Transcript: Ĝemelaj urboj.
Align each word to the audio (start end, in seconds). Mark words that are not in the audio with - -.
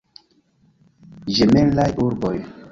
Ĝemelaj 1.39 1.89
urboj. 2.07 2.37